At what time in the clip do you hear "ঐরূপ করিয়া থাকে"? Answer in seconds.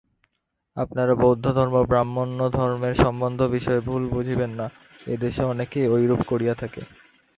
5.93-6.81